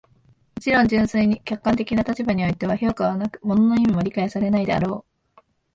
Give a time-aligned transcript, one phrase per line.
[0.03, 0.09] も
[0.61, 5.05] ちろん、純粋に客観的な立場においては評価はなく、物の意味も理解されないであろ
[5.37, 5.41] う。